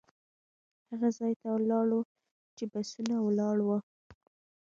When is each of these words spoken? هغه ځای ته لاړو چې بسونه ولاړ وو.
هغه 0.89 1.09
ځای 1.17 1.33
ته 1.41 1.49
لاړو 1.69 2.01
چې 2.57 2.63
بسونه 2.73 3.15
ولاړ 3.25 3.57
وو. 3.65 3.77